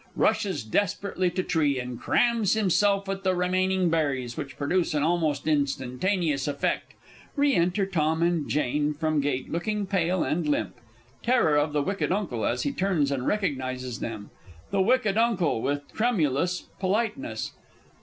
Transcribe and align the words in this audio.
[_Rushes 0.17 0.67
desperately 0.67 1.29
to 1.29 1.43
tree 1.43 1.79
and 1.79 2.01
crams 2.01 2.53
himself 2.53 3.07
with 3.07 3.21
the 3.21 3.35
remaining 3.35 3.91
berries, 3.91 4.35
which 4.35 4.57
produce 4.57 4.95
an 4.95 5.03
almost 5.03 5.47
instantaneous 5.47 6.47
effect. 6.47 6.93
Re 7.35 7.53
enter_ 7.53 7.85
TOM 7.91 8.23
and 8.23 8.49
JANE 8.49 8.95
from 8.95 9.21
gate, 9.21 9.51
looking 9.51 9.85
pale 9.85 10.23
and 10.23 10.49
limp. 10.49 10.73
Terror 11.21 11.55
of 11.55 11.71
the 11.71 11.83
Wicked 11.83 12.11
Uncle 12.11 12.47
as 12.47 12.63
he 12.63 12.71
turns 12.71 13.11
and 13.11 13.27
recognises 13.27 13.99
them. 13.99 14.31
The 14.71 14.79
W. 14.81 14.99
U. 15.39 15.57
(with 15.61 15.83
tremulous 15.93 16.61
politeness). 16.79 17.51